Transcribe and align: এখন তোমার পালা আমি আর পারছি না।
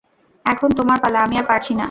এখন 0.45 0.69
তোমার 0.77 0.97
পালা 1.03 1.19
আমি 1.21 1.35
আর 1.37 1.45
পারছি 1.45 1.71
না। 1.71 1.79